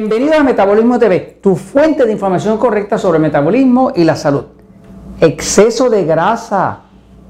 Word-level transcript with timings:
Bienvenido 0.00 0.32
a 0.32 0.42
Metabolismo 0.42 0.98
TV, 0.98 1.40
tu 1.42 1.56
fuente 1.56 2.06
de 2.06 2.12
información 2.12 2.56
correcta 2.56 2.96
sobre 2.96 3.16
el 3.18 3.22
metabolismo 3.22 3.92
y 3.94 4.04
la 4.04 4.16
salud. 4.16 4.44
Exceso 5.20 5.90
de 5.90 6.06
grasa 6.06 6.84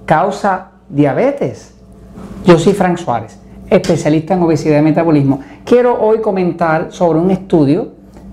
causa 0.06 0.70
diabetes. 0.88 1.74
Yo 2.44 2.60
soy 2.60 2.72
Frank 2.74 2.98
Suárez, 2.98 3.40
especialista 3.68 4.34
en 4.34 4.42
obesidad 4.44 4.78
y 4.78 4.82
metabolismo. 4.82 5.40
Quiero 5.64 6.00
hoy 6.00 6.20
comentar 6.20 6.92
sobre 6.92 7.18
un 7.18 7.32
estudio 7.32 7.88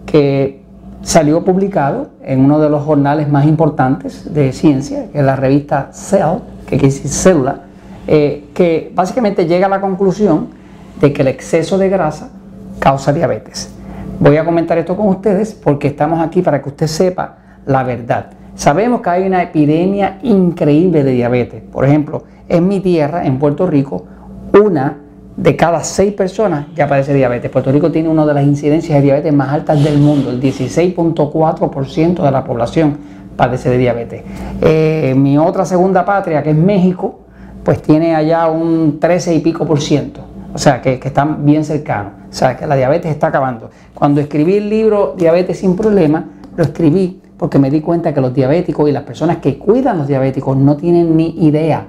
que 0.06 0.62
salió 1.02 1.44
publicado 1.44 2.12
en 2.22 2.46
uno 2.46 2.60
de 2.60 2.70
los 2.70 2.84
jornales 2.84 3.28
más 3.30 3.48
importantes 3.48 4.32
de 4.32 4.54
ciencia, 4.54 5.12
que 5.12 5.18
es 5.18 5.26
la 5.26 5.36
revista 5.36 5.90
Cell, 5.94 6.42
que 6.68 6.78
quiere 6.78 6.94
decir 6.94 7.10
célula, 7.10 7.62
eh, 8.06 8.50
que 8.54 8.92
básicamente 8.94 9.48
llega 9.48 9.66
a 9.66 9.70
la 9.70 9.82
conclusión 9.82 10.50
de 11.02 11.12
que 11.12 11.24
el 11.24 11.30
exceso 11.30 11.80
de 11.80 11.90
grasa 11.90 12.30
causa 12.80 13.12
diabetes. 13.12 13.74
Voy 14.20 14.38
a 14.38 14.46
comentar 14.46 14.78
esto 14.78 14.96
con 14.96 15.08
ustedes 15.08 15.54
porque 15.54 15.90
estamos 15.90 16.20
aquí 16.20 16.42
para 16.42 16.62
que 16.62 16.70
usted 16.70 16.88
sepa 16.88 17.38
la 17.66 17.84
verdad. 17.84 18.32
Sabemos 18.56 19.02
que 19.02 19.10
hay 19.10 19.28
una 19.28 19.44
epidemia 19.44 20.18
increíble 20.24 21.04
de 21.04 21.12
diabetes. 21.12 21.62
Por 21.62 21.86
ejemplo, 21.86 22.24
en 22.50 22.68
mi 22.68 22.80
tierra, 22.80 23.26
en 23.26 23.38
Puerto 23.38 23.68
Rico, 23.68 24.06
una 24.60 24.98
de 25.36 25.56
cada 25.56 25.84
seis 25.84 26.14
personas 26.14 26.66
ya 26.76 26.88
padece 26.88 27.14
diabetes. 27.14 27.52
Puerto 27.52 27.72
Rico 27.72 27.92
tiene 27.92 28.10
una 28.10 28.26
de 28.26 28.34
las 28.34 28.44
incidencias 28.44 28.98
de 28.98 29.04
diabetes 29.04 29.32
más 29.32 29.50
altas 29.50 29.84
del 29.84 30.00
mundo. 30.00 30.32
El 30.32 30.42
16.4% 30.42 32.24
de 32.24 32.32
la 32.32 32.44
población 32.44 32.98
padece 33.36 33.70
de 33.70 33.78
diabetes. 33.78 34.24
Eh, 34.62 35.14
mi 35.16 35.38
otra 35.38 35.64
segunda 35.64 36.04
patria, 36.04 36.42
que 36.42 36.50
es 36.50 36.58
México, 36.58 37.20
pues 37.64 37.82
tiene 37.84 38.16
allá 38.16 38.48
un 38.48 39.00
13 39.00 39.36
y 39.36 39.40
pico 39.40 39.66
por 39.68 39.80
ciento. 39.80 40.22
O 40.54 40.58
sea, 40.58 40.82
que, 40.82 40.94
están 41.04 41.46
bien 41.46 41.64
cercanos. 41.64 42.14
O 42.30 42.34
sea, 42.34 42.58
que 42.58 42.68
la 42.68 42.76
diabetes 42.76 43.12
está 43.12 43.28
acabando. 43.28 43.70
Cuando 43.94 44.22
escribí 44.22 44.56
el 44.56 44.70
libro 44.70 45.16
Diabetes 45.18 45.60
sin 45.60 45.76
problema, 45.76 46.26
lo 46.56 46.64
escribí 46.64 47.22
porque 47.38 47.60
me 47.60 47.70
di 47.70 47.82
cuenta 47.82 48.14
que 48.14 48.22
los 48.22 48.34
diabéticos 48.34 48.90
y 48.90 48.92
las 48.92 49.04
personas 49.04 49.38
que 49.38 49.58
cuidan 49.58 50.00
los 50.00 50.08
diabéticos 50.08 50.58
no 50.58 50.76
tienen 50.76 51.16
ni 51.16 51.46
idea 51.46 51.86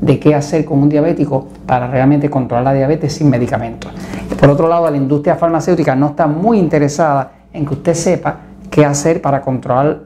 de 0.00 0.18
qué 0.18 0.34
hacer 0.34 0.64
con 0.64 0.80
un 0.80 0.88
diabético 0.88 1.48
para 1.66 1.88
realmente 1.88 2.28
controlar 2.28 2.64
la 2.64 2.74
diabetes 2.74 3.14
sin 3.14 3.30
medicamentos. 3.30 3.90
Por 4.38 4.50
otro 4.50 4.68
lado, 4.68 4.90
la 4.90 4.96
industria 4.96 5.36
farmacéutica 5.36 5.94
no 5.94 6.08
está 6.08 6.26
muy 6.26 6.58
interesada 6.58 7.32
en 7.52 7.66
que 7.66 7.74
usted 7.74 7.94
sepa 7.94 8.38
qué 8.70 8.84
hacer 8.84 9.20
para 9.22 9.40
controlar 9.40 10.00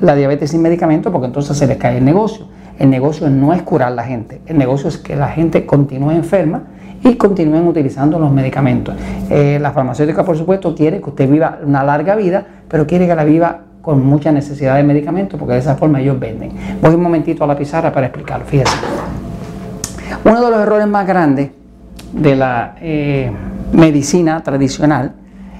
la 0.00 0.14
diabetes 0.14 0.50
sin 0.50 0.62
medicamentos 0.62 1.12
porque 1.12 1.26
entonces 1.26 1.56
se 1.56 1.66
les 1.66 1.76
cae 1.76 1.98
el 1.98 2.04
negocio. 2.04 2.46
El 2.78 2.90
negocio 2.90 3.28
no 3.30 3.52
es 3.52 3.62
curar 3.62 3.88
a 3.88 3.94
la 3.94 4.04
gente, 4.04 4.40
el 4.46 4.58
negocio 4.58 4.88
es 4.88 4.98
que 4.98 5.14
la 5.14 5.28
gente 5.28 5.64
continúe 5.64 6.10
enferma 6.10 6.64
y 7.04 7.16
continúen 7.16 7.66
utilizando 7.66 8.18
los 8.18 8.32
medicamentos. 8.32 8.96
Eh, 9.28 9.58
la 9.60 9.72
farmacéutica, 9.72 10.24
por 10.24 10.36
supuesto, 10.36 10.74
quiere 10.74 11.00
que 11.00 11.10
usted 11.10 11.30
viva 11.30 11.58
una 11.62 11.84
larga 11.84 12.16
vida, 12.16 12.44
pero 12.66 12.86
quiere 12.86 13.06
que 13.06 13.14
la 13.14 13.24
viva 13.24 13.60
con 13.82 14.04
mucha 14.04 14.32
necesidad 14.32 14.76
de 14.76 14.82
medicamentos, 14.82 15.38
porque 15.38 15.54
de 15.54 15.60
esa 15.60 15.76
forma 15.76 16.00
ellos 16.00 16.18
venden. 16.18 16.52
Voy 16.80 16.94
un 16.94 17.02
momentito 17.02 17.44
a 17.44 17.46
la 17.46 17.56
pizarra 17.56 17.92
para 17.92 18.06
explicarlo. 18.06 18.46
Fíjense. 18.46 18.74
Uno 20.24 20.42
de 20.42 20.50
los 20.50 20.60
errores 20.60 20.86
más 20.86 21.06
grandes 21.06 21.50
de 22.12 22.36
la 22.36 22.76
eh, 22.80 23.30
medicina 23.72 24.42
tradicional 24.42 25.12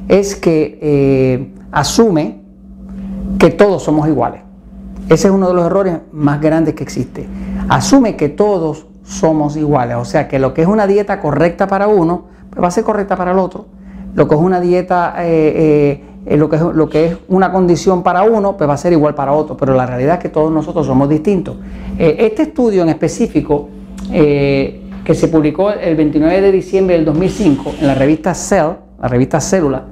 es 0.08 0.36
que 0.36 0.78
eh, 0.80 1.54
asume 1.70 2.40
que 3.38 3.50
todos 3.50 3.82
somos 3.82 4.08
iguales. 4.08 4.40
Ese 5.10 5.28
es 5.28 5.34
uno 5.34 5.48
de 5.48 5.54
los 5.54 5.66
errores 5.66 5.98
más 6.12 6.40
grandes 6.40 6.74
que 6.74 6.82
existe. 6.82 7.26
Asume 7.68 8.16
que 8.16 8.30
todos 8.30 8.86
somos 9.04 9.56
iguales. 9.56 9.96
O 9.96 10.04
sea 10.04 10.26
que 10.28 10.38
lo 10.38 10.54
que 10.54 10.62
es 10.62 10.68
una 10.68 10.86
dieta 10.86 11.20
correcta 11.20 11.66
para 11.66 11.86
uno, 11.86 12.24
pues 12.50 12.62
va 12.62 12.68
a 12.68 12.70
ser 12.70 12.84
correcta 12.84 13.16
para 13.16 13.32
el 13.32 13.38
otro. 13.38 13.66
Lo 14.14 14.28
que 14.28 14.34
es 14.34 14.40
una 14.40 14.60
dieta, 14.60 15.14
eh, 15.18 15.52
eh, 15.56 16.04
eh, 16.26 16.36
lo, 16.36 16.48
que 16.48 16.56
es, 16.56 16.62
lo 16.62 16.88
que 16.88 17.04
es 17.06 17.16
una 17.28 17.52
condición 17.52 18.02
para 18.02 18.22
uno, 18.22 18.56
pues 18.56 18.68
va 18.68 18.74
a 18.74 18.78
ser 18.78 18.92
igual 18.92 19.14
para 19.14 19.32
otro. 19.32 19.56
Pero 19.56 19.74
la 19.74 19.86
realidad 19.86 20.14
es 20.14 20.20
que 20.20 20.28
todos 20.28 20.50
nosotros 20.50 20.86
somos 20.86 21.08
distintos. 21.08 21.56
este 21.98 22.42
estudio 22.42 22.82
en 22.82 22.88
específico, 22.88 23.68
que 24.10 25.14
se 25.14 25.28
publicó 25.28 25.70
el 25.70 25.96
29 25.96 26.40
de 26.40 26.52
diciembre 26.52 26.96
del 26.96 27.04
2005 27.04 27.74
en 27.80 27.86
la 27.86 27.94
revista 27.94 28.34
Cell, 28.34 28.72
la 29.00 29.08
revista 29.08 29.40
Célula, 29.40 29.84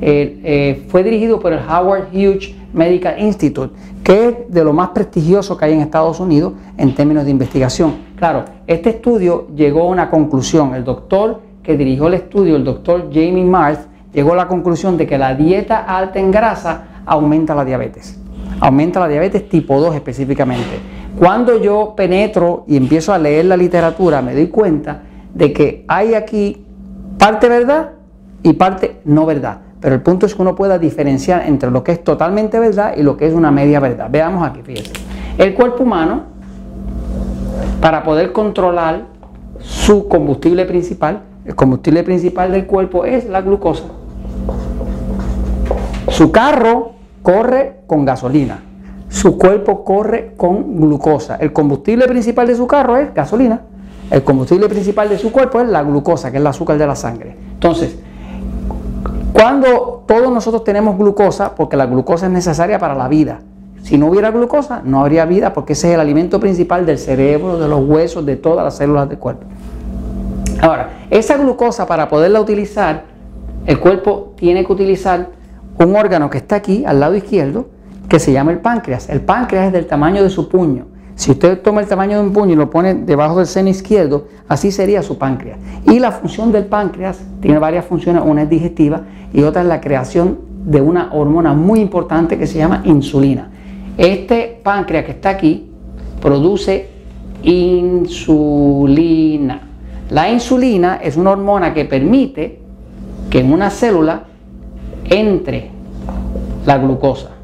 fue 0.00 1.02
dirigido 1.04 1.38
por 1.38 1.52
el 1.52 1.60
Howard 1.60 2.08
Hughes 2.12 2.54
Medical 2.72 3.20
Institute, 3.20 3.74
que 4.02 4.28
es 4.28 4.34
de 4.48 4.64
lo 4.64 4.72
más 4.72 4.90
prestigioso 4.90 5.56
que 5.56 5.66
hay 5.66 5.72
en 5.74 5.80
Estados 5.80 6.20
Unidos 6.20 6.54
en 6.78 6.94
términos 6.94 7.24
de 7.24 7.30
investigación. 7.30 7.94
Claro, 8.16 8.44
este 8.66 8.90
estudio 8.90 9.48
llegó 9.54 9.82
a 9.82 9.86
una 9.86 10.10
conclusión. 10.10 10.74
El 10.74 10.84
doctor 10.84 11.40
que 11.62 11.76
dirigió 11.76 12.06
el 12.06 12.14
estudio, 12.14 12.56
el 12.56 12.64
doctor 12.64 13.10
Jamie 13.12 13.44
Mars, 13.44 13.80
llegó 14.12 14.32
a 14.32 14.36
la 14.36 14.48
conclusión 14.48 14.96
de 14.96 15.06
que 15.06 15.18
la 15.18 15.34
dieta 15.34 15.78
alta 15.78 16.18
en 16.18 16.30
grasa 16.30 17.02
aumenta 17.04 17.54
la 17.54 17.64
diabetes. 17.64 18.18
Aumenta 18.60 19.00
la 19.00 19.08
diabetes 19.08 19.48
tipo 19.48 19.80
2 19.80 19.94
específicamente. 19.94 20.78
Cuando 21.18 21.60
yo 21.60 21.94
penetro 21.96 22.64
y 22.66 22.76
empiezo 22.76 23.12
a 23.12 23.18
leer 23.18 23.46
la 23.46 23.56
literatura, 23.56 24.22
me 24.22 24.34
doy 24.34 24.48
cuenta 24.48 25.02
de 25.34 25.52
que 25.52 25.84
hay 25.88 26.14
aquí 26.14 26.64
parte 27.18 27.48
verdad 27.48 27.92
y 28.42 28.52
parte 28.54 29.00
no 29.04 29.26
verdad. 29.26 29.60
Pero 29.80 29.94
el 29.94 30.02
punto 30.02 30.26
es 30.26 30.34
que 30.34 30.42
uno 30.42 30.54
pueda 30.54 30.78
diferenciar 30.78 31.46
entre 31.46 31.70
lo 31.70 31.82
que 31.82 31.92
es 31.92 32.04
totalmente 32.04 32.58
verdad 32.58 32.94
y 32.96 33.02
lo 33.02 33.16
que 33.16 33.26
es 33.26 33.34
una 33.34 33.50
media 33.50 33.80
verdad. 33.80 34.08
Veamos 34.10 34.46
aquí, 34.46 34.60
fíjense. 34.62 34.92
El 35.38 35.54
cuerpo 35.54 35.84
humano, 35.84 36.24
para 37.80 38.02
poder 38.02 38.32
controlar 38.32 39.06
su 39.60 40.06
combustible 40.06 40.66
principal, 40.66 41.22
el 41.46 41.54
combustible 41.54 42.02
principal 42.02 42.52
del 42.52 42.66
cuerpo 42.66 43.06
es 43.06 43.26
la 43.26 43.40
glucosa. 43.40 43.84
Su 46.08 46.30
carro 46.30 46.92
corre 47.22 47.80
con 47.86 48.04
gasolina. 48.04 48.62
Su 49.08 49.38
cuerpo 49.38 49.82
corre 49.84 50.34
con 50.36 50.78
glucosa. 50.78 51.36
El 51.36 51.52
combustible 51.52 52.06
principal 52.06 52.46
de 52.46 52.54
su 52.54 52.66
carro 52.66 52.98
es 52.98 53.14
gasolina. 53.14 53.62
El 54.10 54.22
combustible 54.22 54.68
principal 54.68 55.08
de 55.08 55.18
su 55.18 55.32
cuerpo 55.32 55.60
es 55.60 55.68
la 55.68 55.82
glucosa, 55.82 56.30
que 56.30 56.36
es 56.36 56.40
el 56.40 56.46
azúcar 56.46 56.76
de 56.76 56.86
la 56.86 56.96
sangre. 56.96 57.36
Entonces, 57.54 57.96
cuando 59.32 60.04
todos 60.06 60.32
nosotros 60.32 60.64
tenemos 60.64 60.98
glucosa, 60.98 61.54
porque 61.54 61.76
la 61.76 61.86
glucosa 61.86 62.26
es 62.26 62.32
necesaria 62.32 62.78
para 62.78 62.94
la 62.94 63.08
vida. 63.08 63.40
Si 63.82 63.96
no 63.96 64.06
hubiera 64.06 64.30
glucosa, 64.30 64.82
no 64.84 65.00
habría 65.00 65.24
vida, 65.24 65.52
porque 65.52 65.72
ese 65.72 65.88
es 65.88 65.94
el 65.94 66.00
alimento 66.00 66.38
principal 66.40 66.84
del 66.84 66.98
cerebro, 66.98 67.58
de 67.58 67.68
los 67.68 67.80
huesos, 67.88 68.26
de 68.26 68.36
todas 68.36 68.64
las 68.64 68.76
células 68.76 69.08
del 69.08 69.18
cuerpo. 69.18 69.44
Ahora, 70.60 70.90
esa 71.10 71.36
glucosa 71.38 71.86
para 71.86 72.08
poderla 72.08 72.40
utilizar, 72.40 73.04
el 73.66 73.78
cuerpo 73.78 74.34
tiene 74.36 74.64
que 74.64 74.72
utilizar 74.72 75.28
un 75.78 75.96
órgano 75.96 76.28
que 76.28 76.38
está 76.38 76.56
aquí, 76.56 76.84
al 76.84 77.00
lado 77.00 77.14
izquierdo, 77.14 77.68
que 78.08 78.18
se 78.18 78.32
llama 78.32 78.50
el 78.50 78.58
páncreas. 78.58 79.08
El 79.08 79.22
páncreas 79.22 79.68
es 79.68 79.72
del 79.72 79.86
tamaño 79.86 80.22
de 80.22 80.28
su 80.28 80.48
puño. 80.48 80.86
Si 81.20 81.30
usted 81.32 81.60
toma 81.60 81.82
el 81.82 81.86
tamaño 81.86 82.16
de 82.16 82.22
un 82.22 82.32
puño 82.32 82.54
y 82.54 82.56
lo 82.56 82.70
pone 82.70 82.94
debajo 82.94 83.36
del 83.36 83.46
seno 83.46 83.68
izquierdo, 83.68 84.28
así 84.48 84.72
sería 84.72 85.02
su 85.02 85.18
páncreas. 85.18 85.58
Y 85.84 85.98
la 85.98 86.12
función 86.12 86.50
del 86.50 86.64
páncreas 86.64 87.20
tiene 87.42 87.58
varias 87.58 87.84
funciones, 87.84 88.22
una 88.24 88.44
es 88.44 88.48
digestiva 88.48 89.02
y 89.30 89.42
otra 89.42 89.60
es 89.60 89.68
la 89.68 89.82
creación 89.82 90.38
de 90.64 90.80
una 90.80 91.12
hormona 91.12 91.52
muy 91.52 91.80
importante 91.80 92.38
que 92.38 92.46
se 92.46 92.56
llama 92.56 92.80
insulina. 92.86 93.50
Este 93.98 94.58
páncreas 94.62 95.04
que 95.04 95.10
está 95.10 95.28
aquí 95.28 95.68
produce 96.22 96.88
insulina. 97.42 98.80
La 100.08 100.30
insulina 100.30 101.00
es 101.02 101.18
una 101.18 101.32
hormona 101.32 101.74
que 101.74 101.84
permite 101.84 102.60
que 103.28 103.40
en 103.40 103.52
una 103.52 103.68
célula 103.68 104.22
entre 105.04 105.70
la 106.64 106.78
glucosa. 106.78 107.39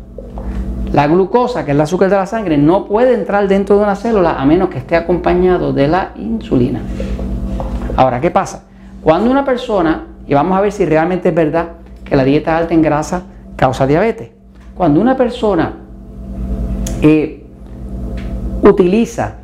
La 0.93 1.07
glucosa, 1.09 1.65
que 1.65 1.73
es 1.73 1.75
el 1.75 1.81
azúcar 1.81 2.11
de 2.11 2.17
la 2.17 2.27
sangre, 2.27 2.57
no 2.57 2.87
puede 2.87 3.15
entrar 3.15 3.49
dentro 3.49 3.77
de 3.77 3.83
una 3.83 3.97
célula 3.97 4.41
a 4.41 4.47
menos 4.47 4.69
que 4.69 4.79
esté 4.79 4.97
acompañado 4.97 5.73
de 5.73 5.89
la 5.89 6.13
insulina. 6.17 6.81
Ahora, 7.97 8.21
¿qué 8.21 8.31
pasa? 8.31 8.65
Cuando 9.03 9.31
una 9.31 9.45
persona, 9.45 10.07
y 10.27 10.35
vamos 10.35 10.57
a 10.57 10.61
ver 10.61 10.73
si 10.73 10.85
realmente 10.85 11.31
es 11.31 11.35
verdad 11.35 11.69
que 12.05 12.17
la 12.17 12.25
dieta 12.25 12.57
alta 12.57 12.75
en 12.75 12.83
grasa 12.83 13.23
causa 13.57 13.87
diabetes, 13.87 14.31
cuando 14.75 15.01
una 15.01 15.17
persona 15.17 15.75
eh, 17.03 17.45
utiliza 18.63 19.37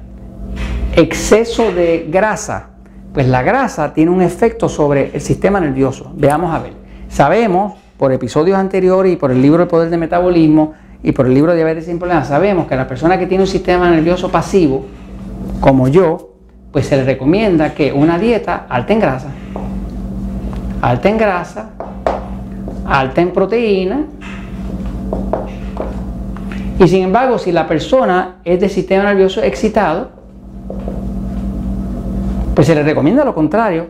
exceso 0.94 1.72
de 1.72 2.08
grasa, 2.10 2.70
pues 3.12 3.26
la 3.26 3.42
grasa 3.42 3.92
tiene 3.92 4.10
un 4.10 4.22
efecto 4.22 4.68
sobre 4.68 5.10
el 5.14 5.20
sistema 5.20 5.60
nervioso. 5.60 6.12
Veamos 6.14 6.54
a 6.54 6.58
ver. 6.60 6.72
Sabemos 7.08 7.74
por 7.96 8.12
episodios 8.12 8.58
anteriores 8.58 9.12
y 9.12 9.16
por 9.16 9.30
el 9.30 9.40
libro 9.40 9.62
El 9.62 9.68
Poder 9.68 9.90
del 9.90 10.00
Metabolismo 10.00 10.74
y 11.02 11.12
por 11.12 11.26
el 11.26 11.34
libro 11.34 11.54
Diabetes 11.54 11.86
sin 11.86 11.98
Problemas, 11.98 12.28
sabemos 12.28 12.66
que 12.66 12.74
a 12.74 12.76
la 12.76 12.88
persona 12.88 13.18
que 13.18 13.26
tiene 13.26 13.44
un 13.44 13.48
sistema 13.48 13.90
nervioso 13.90 14.30
pasivo, 14.30 14.86
como 15.60 15.88
yo, 15.88 16.34
pues 16.70 16.86
se 16.86 16.96
le 16.96 17.04
recomienda 17.04 17.74
que 17.74 17.92
una 17.92 18.18
dieta 18.18 18.66
alta 18.68 18.92
en 18.92 19.00
grasa, 19.00 19.28
alta 20.80 21.08
en 21.08 21.18
grasa, 21.18 21.70
alta 22.86 23.20
en 23.20 23.32
proteína, 23.32 24.06
y 26.78 26.88
sin 26.88 27.02
embargo, 27.02 27.38
si 27.38 27.52
la 27.52 27.68
persona 27.68 28.38
es 28.44 28.60
de 28.60 28.68
sistema 28.68 29.04
nervioso 29.04 29.42
excitado, 29.42 30.10
pues 32.54 32.66
se 32.66 32.74
le 32.74 32.82
recomienda 32.82 33.24
lo 33.24 33.34
contrario, 33.34 33.86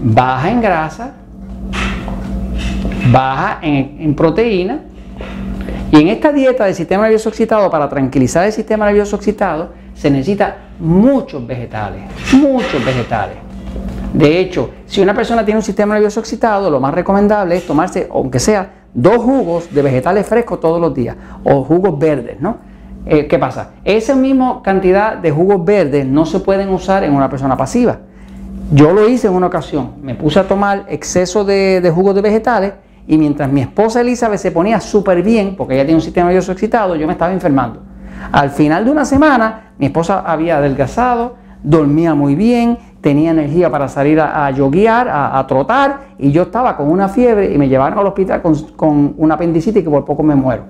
baja 0.00 0.50
en 0.50 0.60
grasa, 0.60 1.12
baja 3.12 3.58
en, 3.62 4.14
proteína. 4.14 4.80
Y 5.90 5.96
en 5.96 6.08
esta 6.08 6.32
dieta 6.32 6.64
del 6.66 6.74
sistema 6.74 7.04
nervioso 7.04 7.28
excitado, 7.30 7.70
para 7.70 7.88
tranquilizar 7.88 8.44
el 8.44 8.52
sistema 8.52 8.86
nervioso 8.86 9.16
excitado, 9.16 9.70
se 9.94 10.10
necesita 10.10 10.56
muchos 10.78 11.46
vegetales, 11.46 12.02
muchos 12.32 12.84
vegetales. 12.84 13.36
De 14.12 14.38
hecho, 14.38 14.70
si 14.86 15.00
una 15.00 15.14
persona 15.14 15.44
tiene 15.44 15.58
un 15.58 15.64
sistema 15.64 15.94
nervioso 15.94 16.20
excitado, 16.20 16.70
lo 16.70 16.80
más 16.80 16.94
recomendable 16.94 17.56
es 17.56 17.66
tomarse, 17.66 18.08
aunque 18.10 18.38
sea, 18.38 18.70
dos 18.94 19.18
jugos 19.18 19.72
de 19.72 19.82
vegetales 19.82 20.26
frescos 20.26 20.60
todos 20.60 20.80
los 20.80 20.94
días, 20.94 21.16
o 21.44 21.64
jugos 21.64 21.98
verdes, 21.98 22.40
¿no? 22.40 22.58
Eh, 23.06 23.26
¿Qué 23.26 23.38
pasa? 23.38 23.70
Esa 23.84 24.14
misma 24.14 24.60
cantidad 24.62 25.16
de 25.16 25.30
jugos 25.30 25.64
verdes 25.64 26.04
no 26.04 26.26
se 26.26 26.40
pueden 26.40 26.68
usar 26.68 27.04
en 27.04 27.14
una 27.14 27.30
persona 27.30 27.56
pasiva. 27.56 27.98
Yo 28.70 28.92
lo 28.92 29.08
hice 29.08 29.28
en 29.28 29.32
una 29.32 29.46
ocasión, 29.46 29.92
me 30.02 30.14
puse 30.14 30.38
a 30.38 30.46
tomar 30.46 30.84
exceso 30.88 31.44
de, 31.44 31.90
jugos 31.94 32.14
de 32.14 32.20
vegetales 32.20 32.72
y 33.08 33.18
mientras 33.18 33.50
mi 33.50 33.62
esposa 33.62 34.02
Elizabeth 34.02 34.38
se 34.38 34.52
ponía 34.52 34.78
súper 34.80 35.22
bien, 35.22 35.56
porque 35.56 35.74
ella 35.74 35.84
tiene 35.84 35.96
un 35.96 36.02
sistema 36.02 36.26
nervioso 36.26 36.52
excitado, 36.52 36.94
yo 36.94 37.06
me 37.06 37.14
estaba 37.14 37.32
enfermando. 37.32 37.82
Al 38.30 38.50
final 38.50 38.84
de 38.84 38.90
una 38.90 39.04
semana, 39.04 39.72
mi 39.78 39.86
esposa 39.86 40.20
había 40.20 40.58
adelgazado, 40.58 41.36
dormía 41.62 42.14
muy 42.14 42.34
bien, 42.34 42.78
tenía 43.00 43.30
energía 43.30 43.70
para 43.70 43.88
salir 43.88 44.20
a, 44.20 44.50
yoguear, 44.50 45.08
a, 45.10 45.44
trotar, 45.46 46.08
y 46.18 46.30
yo 46.30 46.42
estaba 46.42 46.76
con 46.76 46.90
una 46.90 47.08
fiebre 47.08 47.52
y 47.52 47.58
me 47.58 47.68
llevaron 47.68 47.98
al 47.98 48.06
hospital 48.06 48.42
con, 48.42 48.54
con 48.76 49.14
una 49.16 49.34
apendicitis 49.34 49.82
que 49.82 49.90
por 49.90 50.04
poco 50.04 50.22
me 50.22 50.34
muero. 50.34 50.64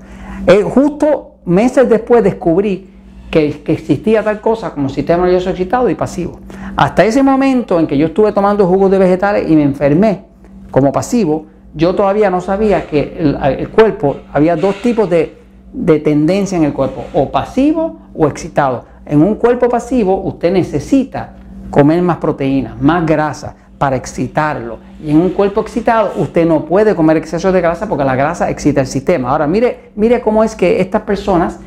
Eh, 0.46 0.62
justo 0.62 1.40
meses 1.44 1.88
después 1.88 2.22
descubrí 2.22 2.88
que, 3.30 3.62
existía 3.66 4.22
tal 4.22 4.40
cosa 4.40 4.70
como 4.72 4.88
sistema 4.88 5.24
nervioso 5.24 5.50
excitado 5.50 5.90
y 5.90 5.94
pasivo. 5.94 6.40
Hasta 6.76 7.04
ese 7.04 7.22
momento 7.22 7.80
en 7.80 7.86
que 7.86 7.98
yo 7.98 8.06
estuve 8.06 8.32
tomando 8.32 8.66
jugos 8.66 8.90
de 8.90 8.98
vegetales 8.98 9.50
y 9.50 9.56
me 9.56 9.62
enfermé 9.62 10.24
como 10.70 10.92
pasivo, 10.92 11.46
yo 11.74 11.94
todavía 11.94 12.30
no 12.30 12.40
sabía 12.40 12.86
que 12.86 13.16
el, 13.18 13.68
cuerpo, 13.68 14.16
había 14.32 14.56
dos 14.56 14.76
tipos 14.82 15.08
de, 15.08 15.38
de 15.72 16.00
tendencia 16.00 16.56
en 16.56 16.64
el 16.64 16.72
cuerpo, 16.72 17.04
o 17.14 17.30
pasivo 17.30 17.98
o 18.14 18.26
excitado. 18.26 18.84
En 19.06 19.22
un 19.22 19.36
cuerpo 19.36 19.68
pasivo 19.68 20.22
usted 20.22 20.52
necesita 20.52 21.34
comer 21.70 22.02
más 22.02 22.18
proteínas, 22.18 22.80
más 22.80 23.06
grasa 23.06 23.54
para 23.78 23.96
excitarlo. 23.96 24.78
Y 25.02 25.10
en 25.10 25.20
un 25.20 25.30
cuerpo 25.30 25.60
excitado 25.60 26.12
usted 26.16 26.46
no 26.46 26.64
puede 26.64 26.94
comer 26.94 27.16
exceso 27.16 27.52
de 27.52 27.60
grasa 27.60 27.88
porque 27.88 28.04
la 28.04 28.16
grasa 28.16 28.50
excita 28.50 28.80
el 28.80 28.86
sistema. 28.86 29.30
Ahora 29.30 29.46
mire, 29.46 29.90
mire 29.94 30.20
cómo 30.20 30.42
es 30.42 30.56
que 30.56 30.80
estas 30.80 31.02
personas 31.02 31.60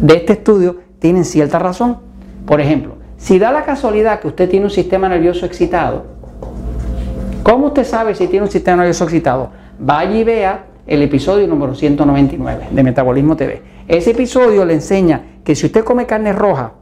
de 0.00 0.14
este 0.14 0.34
estudio 0.34 0.76
tienen 0.98 1.24
cierta 1.24 1.58
razón. 1.58 1.98
Por 2.46 2.60
ejemplo, 2.60 2.94
si 3.16 3.38
da 3.38 3.50
la 3.50 3.64
casualidad 3.64 4.20
que 4.20 4.28
usted 4.28 4.48
tiene 4.48 4.66
un 4.66 4.70
sistema 4.70 5.08
nervioso 5.08 5.44
excitado, 5.44 6.17
¿cómo 7.48 7.68
usted 7.68 7.84
sabe 7.84 8.14
si 8.14 8.26
tiene 8.26 8.44
un 8.44 8.50
sistema 8.50 8.78
nervioso 8.78 9.04
excitado? 9.04 9.50
Vaya 9.78 10.14
y 10.14 10.22
vea 10.22 10.66
el 10.86 11.00
episodio 11.00 11.46
número 11.46 11.74
199 11.74 12.68
de 12.70 12.82
Metabolismo 12.82 13.36
TV. 13.36 13.62
Ese 13.88 14.10
episodio 14.10 14.66
le 14.66 14.74
enseña 14.74 15.22
que 15.42 15.54
si 15.54 15.64
usted 15.64 15.82
come 15.82 16.04
carne 16.04 16.34
roja 16.34 16.72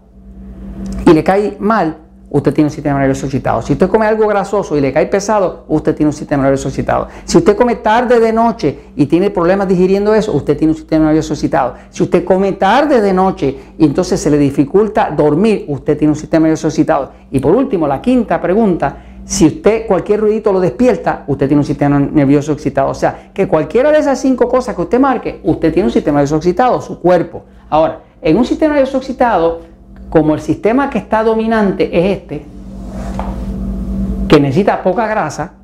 y 1.07 1.13
le 1.13 1.23
cae 1.23 1.57
mal, 1.61 1.99
usted 2.31 2.53
tiene 2.53 2.67
un 2.67 2.73
sistema 2.73 2.99
nervioso 2.99 3.27
excitado. 3.27 3.63
Si 3.63 3.75
usted 3.75 3.89
come 3.89 4.07
algo 4.07 4.27
grasoso 4.27 4.77
y 4.77 4.81
le 4.81 4.93
cae 4.93 5.07
pesado, 5.07 5.67
usted 5.69 5.95
tiene 5.95 6.09
un 6.09 6.13
sistema 6.13 6.43
nervioso 6.43 6.67
excitado. 6.67 7.07
Si 7.25 7.39
usted 7.39 7.57
come 7.57 7.77
tarde 7.77 8.19
de 8.19 8.33
noche 8.33 8.79
y 8.97 9.07
tiene 9.07 9.31
problemas 9.31 9.69
digiriendo 9.69 10.15
eso, 10.15 10.33
usted 10.33 10.57
tiene 10.57 10.73
un 10.73 10.77
sistema 10.77 11.05
nervioso 11.05 11.35
excitado. 11.35 11.75
Si 11.91 12.03
usted 12.03 12.25
come 12.25 12.53
tarde 12.53 13.01
de 13.01 13.13
noche 13.13 13.57
y 13.79 13.85
entonces 13.85 14.19
se 14.19 14.31
le 14.31 14.39
dificulta 14.39 15.13
dormir, 15.17 15.65
usted 15.69 15.97
tiene 15.97 16.11
un 16.11 16.19
sistema 16.19 16.43
nervioso 16.43 16.67
excitado. 16.67 17.13
Y 17.31 17.39
por 17.39 17.55
último, 17.55 17.87
la 17.87 18.03
quinta 18.03 18.41
pregunta, 18.41 18.97
si 19.27 19.45
usted 19.45 19.89
cualquier 19.89 20.21
ruidito 20.21 20.53
lo 20.53 20.61
despierta, 20.61 21.25
usted 21.27 21.49
tiene 21.49 21.61
un 21.61 21.67
sistema 21.67 21.99
nervioso 21.99 22.53
excitado. 22.53 22.91
O 22.91 22.95
sea, 22.95 23.31
que 23.35 23.49
cualquiera 23.49 23.91
de 23.91 23.99
esas 23.99 24.21
cinco 24.21 24.49
cosas 24.49 24.77
que 24.77 24.83
usted 24.83 25.01
marque, 25.01 25.41
usted 25.43 25.73
tiene 25.73 25.89
un 25.89 25.93
sistema 25.93 26.19
nervioso 26.19 26.37
excitado, 26.37 26.81
su 26.81 27.01
cuerpo. 27.01 27.43
Ahora, 27.69 28.03
en 28.23 28.37
un 28.37 28.45
sistema 28.45 28.75
nervioso 28.75 28.99
excitado, 28.99 29.63
como 30.09 30.33
el 30.35 30.41
sistema 30.41 30.89
que 30.89 30.99
está 30.99 31.25
dominante 31.25 31.91
es 31.93 32.19
este, 32.19 32.47
que 34.29 34.39
necesita 34.39 34.81
poca 34.81 35.09
grasa, 35.09 35.55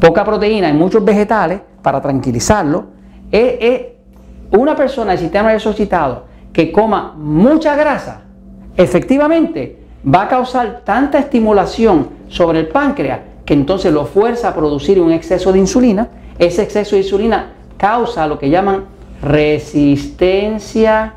poca 0.00 0.24
proteína 0.24 0.70
y 0.70 0.72
muchos 0.72 1.04
vegetales 1.04 1.60
para 1.82 2.00
tranquilizarlo, 2.00 2.86
es, 3.30 3.82
una 4.50 4.74
persona 4.74 5.10
del 5.10 5.20
sistema 5.20 5.48
nervioso 5.48 5.70
excitado 5.70 6.24
que 6.54 6.72
coma 6.72 7.12
mucha 7.18 7.76
grasa, 7.76 8.22
efectivamente 8.78 9.78
va 10.02 10.22
a 10.22 10.28
causar 10.28 10.80
tanta 10.86 11.18
estimulación 11.18 12.16
sobre 12.28 12.60
el 12.60 12.68
páncreas 12.68 13.20
que 13.44 13.54
entonces 13.54 13.90
lo 13.92 14.04
fuerza 14.04 14.50
a 14.50 14.54
producir 14.54 15.00
un 15.00 15.10
exceso 15.10 15.52
de 15.52 15.58
insulina. 15.58 16.08
Ese 16.38 16.62
exceso 16.62 16.96
de 16.96 17.02
insulina 17.02 17.52
causa 17.78 18.26
lo 18.26 18.38
que 18.38 18.50
llaman 18.50 18.84
resistencia 19.22 21.14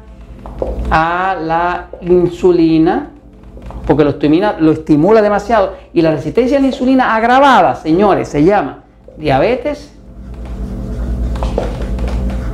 a 0.89 1.35
la 1.39 1.89
insulina, 2.01 3.09
porque 3.85 4.05
lo 4.05 4.71
estimula, 4.71 5.21
demasiado, 5.21 5.73
y 5.93 6.01
la 6.01 6.11
resistencia 6.11 6.57
a 6.57 6.61
la 6.61 6.67
insulina 6.67 7.15
agravada, 7.15 7.75
señores, 7.75 8.29
se 8.29 8.43
llama 8.43 8.83
diabetes 9.17 9.93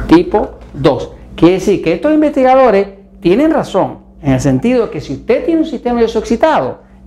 tipo 0.07 0.55
2. 0.73 1.11
Quiere 1.35 1.53
decir 1.55 1.83
que 1.83 1.93
estos 1.93 2.13
investigadores 2.13 2.87
tienen 3.19 3.51
razón, 3.51 3.99
en 4.23 4.33
el 4.33 4.41
sentido 4.41 4.87
de 4.87 4.91
que 4.91 5.01
si 5.01 5.13
usted 5.13 5.45
tiene 5.45 5.61
un 5.61 5.67
sistema 5.67 5.95
nervioso 5.95 6.19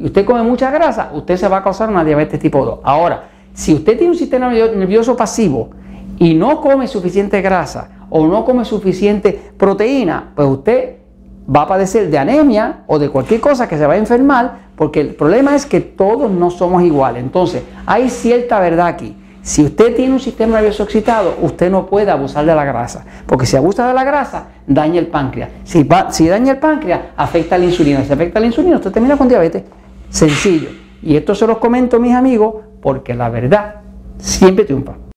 y 0.00 0.06
usted 0.06 0.24
come 0.24 0.42
mucha 0.42 0.70
grasa, 0.70 1.10
usted 1.12 1.36
se 1.36 1.46
va 1.46 1.58
a 1.58 1.62
causar 1.62 1.90
una 1.90 2.02
diabetes 2.02 2.40
tipo 2.40 2.64
2. 2.64 2.80
Ahora, 2.82 3.28
si 3.52 3.74
usted 3.74 3.98
tiene 3.98 4.12
un 4.12 4.18
sistema 4.18 4.50
nervioso 4.50 5.14
pasivo 5.14 5.68
y 6.18 6.32
no 6.32 6.62
come 6.62 6.88
suficiente 6.88 7.42
grasa, 7.42 7.90
o 8.08 8.26
no 8.26 8.44
come 8.44 8.64
suficiente 8.64 9.52
proteína, 9.56 10.32
pues 10.34 10.48
usted 10.48 10.96
va 11.54 11.62
a 11.62 11.68
padecer 11.68 12.10
de 12.10 12.18
anemia 12.18 12.84
o 12.86 12.98
de 12.98 13.10
cualquier 13.10 13.40
cosa 13.40 13.68
que 13.68 13.76
se 13.76 13.86
va 13.86 13.92
a 13.92 13.98
enfermar, 13.98 14.70
porque 14.74 15.00
el 15.00 15.14
problema 15.14 15.54
es 15.54 15.66
que 15.66 15.80
todos 15.80 16.30
no 16.30 16.50
somos 16.50 16.82
iguales. 16.82 17.22
Entonces, 17.22 17.62
hay 17.84 18.08
cierta 18.08 18.58
verdad 18.58 18.86
aquí. 18.86 19.16
Si 19.42 19.62
usted 19.62 19.94
tiene 19.96 20.14
un 20.14 20.20
sistema 20.20 20.56
nervioso 20.56 20.82
excitado, 20.82 21.34
usted 21.42 21.70
no 21.70 21.86
puede 21.86 22.10
abusar 22.10 22.44
de 22.44 22.54
la 22.54 22.64
grasa, 22.64 23.04
porque 23.26 23.46
si 23.46 23.56
abusa 23.56 23.86
de 23.86 23.94
la 23.94 24.04
grasa, 24.04 24.48
daña 24.66 24.98
el 24.98 25.08
páncreas. 25.08 25.50
Si, 25.64 25.86
si 26.10 26.28
daña 26.28 26.52
el 26.52 26.58
páncreas, 26.58 27.00
afecta 27.16 27.56
la 27.56 27.64
insulina. 27.66 28.02
Si 28.04 28.12
afecta 28.12 28.40
la 28.40 28.46
insulina, 28.46 28.76
usted 28.76 28.90
termina 28.90 29.16
con 29.16 29.28
diabetes. 29.28 29.62
Sencillo. 30.10 30.68
Y 31.02 31.16
esto 31.16 31.34
se 31.34 31.46
los 31.46 31.58
comento, 31.58 31.98
mis 31.98 32.14
amigos, 32.14 32.56
porque 32.82 33.14
la 33.14 33.30
verdad 33.30 33.76
siempre 34.18 34.64
triunfa. 34.64 35.09